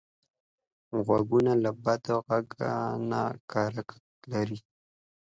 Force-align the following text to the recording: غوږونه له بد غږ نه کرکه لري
غوږونه 1.05 1.53
له 1.63 1.71
بد 1.83 2.03
غږ 2.27 2.47
نه 3.09 3.21
کرکه 3.51 3.97
لري 4.31 4.59